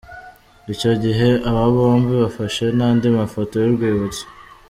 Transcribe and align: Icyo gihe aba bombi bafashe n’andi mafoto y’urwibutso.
Icyo 0.73 0.91
gihe 1.03 1.29
aba 1.49 1.63
bombi 1.73 2.13
bafashe 2.23 2.65
n’andi 2.77 3.07
mafoto 3.17 3.53
y’urwibutso. 3.63 4.23